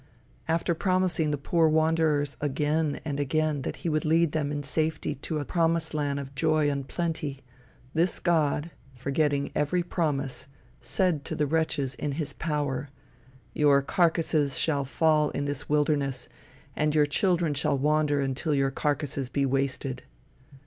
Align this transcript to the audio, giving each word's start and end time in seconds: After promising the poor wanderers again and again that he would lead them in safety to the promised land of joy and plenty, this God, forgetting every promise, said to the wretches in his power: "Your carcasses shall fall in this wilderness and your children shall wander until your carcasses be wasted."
After 0.47 0.73
promising 0.73 1.29
the 1.29 1.37
poor 1.37 1.67
wanderers 1.67 2.35
again 2.41 2.99
and 3.05 3.19
again 3.19 3.61
that 3.61 3.75
he 3.85 3.87
would 3.87 4.03
lead 4.03 4.31
them 4.31 4.51
in 4.51 4.63
safety 4.63 5.13
to 5.13 5.37
the 5.37 5.45
promised 5.45 5.93
land 5.93 6.19
of 6.19 6.33
joy 6.33 6.71
and 6.71 6.87
plenty, 6.87 7.41
this 7.93 8.19
God, 8.19 8.71
forgetting 8.95 9.51
every 9.53 9.83
promise, 9.83 10.47
said 10.81 11.23
to 11.25 11.35
the 11.35 11.45
wretches 11.45 11.93
in 11.93 12.13
his 12.13 12.33
power: 12.33 12.89
"Your 13.53 13.83
carcasses 13.83 14.57
shall 14.57 14.85
fall 14.85 15.29
in 15.29 15.45
this 15.45 15.69
wilderness 15.69 16.27
and 16.75 16.95
your 16.95 17.05
children 17.05 17.53
shall 17.53 17.77
wander 17.77 18.21
until 18.21 18.55
your 18.55 18.71
carcasses 18.71 19.29
be 19.29 19.45
wasted." 19.45 20.01